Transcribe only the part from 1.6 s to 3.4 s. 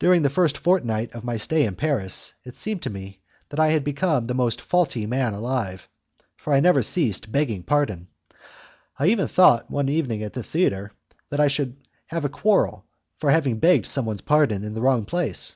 in Paris, it seemed to me